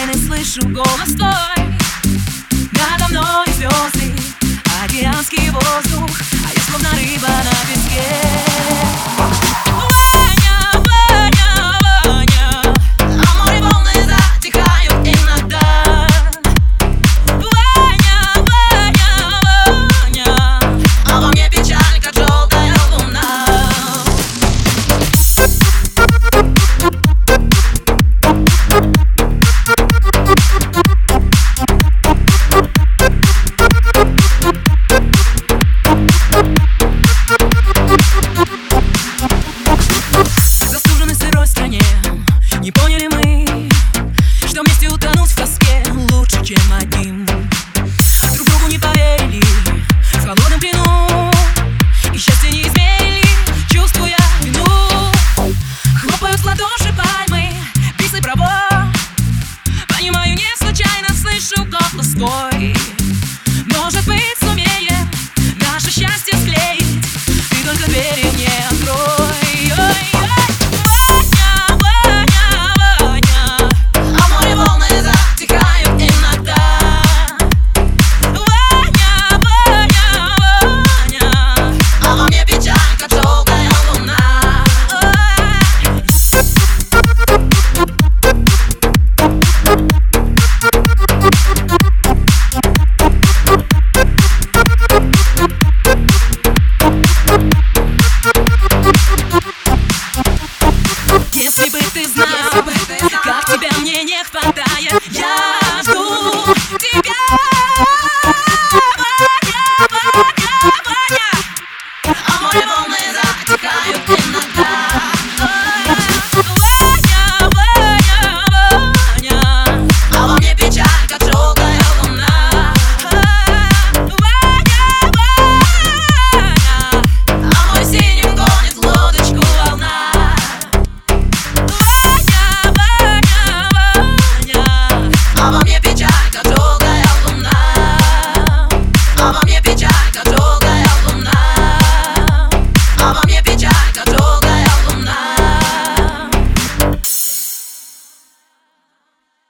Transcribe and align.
тайны 0.00 0.14
слышу 0.14 0.66
голос 0.68 1.14
твой. 1.16 1.64
Надо 2.72 3.08
мной 3.10 3.46
звезды, 3.56 4.14
океанский 4.82 5.50
воздух. 5.50 6.29